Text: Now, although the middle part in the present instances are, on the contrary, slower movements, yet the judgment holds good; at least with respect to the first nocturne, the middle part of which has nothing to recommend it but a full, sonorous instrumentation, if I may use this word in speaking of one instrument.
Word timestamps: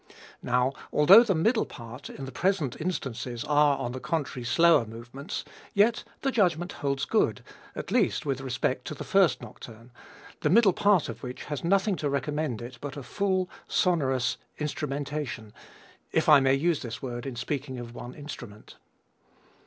Now, 0.41 0.73
although 0.91 1.21
the 1.21 1.35
middle 1.35 1.63
part 1.67 2.09
in 2.09 2.25
the 2.25 2.31
present 2.31 2.75
instances 2.81 3.43
are, 3.43 3.77
on 3.77 3.91
the 3.91 3.99
contrary, 3.99 4.43
slower 4.43 4.83
movements, 4.83 5.45
yet 5.75 6.03
the 6.21 6.31
judgment 6.31 6.71
holds 6.71 7.05
good; 7.05 7.43
at 7.75 7.91
least 7.91 8.25
with 8.25 8.41
respect 8.41 8.85
to 8.85 8.95
the 8.95 9.03
first 9.03 9.43
nocturne, 9.43 9.91
the 10.39 10.49
middle 10.49 10.73
part 10.73 11.07
of 11.07 11.21
which 11.21 11.43
has 11.43 11.63
nothing 11.63 11.95
to 11.97 12.09
recommend 12.09 12.63
it 12.63 12.79
but 12.81 12.97
a 12.97 13.03
full, 13.03 13.47
sonorous 13.67 14.37
instrumentation, 14.57 15.53
if 16.11 16.27
I 16.27 16.39
may 16.39 16.55
use 16.55 16.81
this 16.81 17.03
word 17.03 17.27
in 17.27 17.35
speaking 17.35 17.77
of 17.77 17.93
one 17.93 18.15
instrument. 18.15 18.77